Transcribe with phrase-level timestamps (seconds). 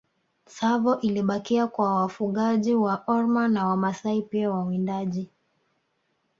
[0.45, 5.29] Tsavo ilibakia kwa wafugaji wa Orma na Wamasai pia wawindaji